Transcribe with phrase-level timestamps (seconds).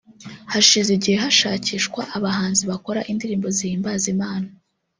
[0.53, 4.47] Hashize igihe hashakishwa abahanzi bakora indirimbo zihimbaza Imana